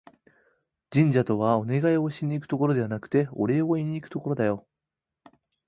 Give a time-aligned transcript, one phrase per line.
[0.91, 4.67] 神社とは、お願いをしに行くところではなくて、お礼を言いにいくところだよ